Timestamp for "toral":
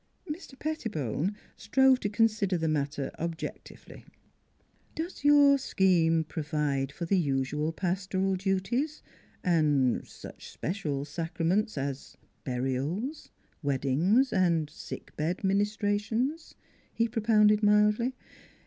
8.07-8.35